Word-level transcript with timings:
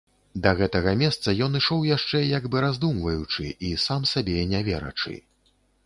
Да 0.45 0.53
гэтага 0.59 0.93
месца 1.01 1.35
ён 1.49 1.59
ішоў 1.59 1.85
яшчэ, 1.89 2.23
як 2.31 2.49
бы 2.55 2.65
раздумваючы 2.65 3.49
і 3.71 3.79
сам 3.87 4.11
сабе 4.17 4.39
не 4.57 4.67
верачы. 4.73 5.15